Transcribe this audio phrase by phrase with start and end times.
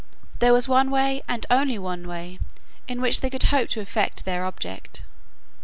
[0.39, 2.39] There was one way, and one way only,
[2.87, 5.03] in which they could hope to effect their object.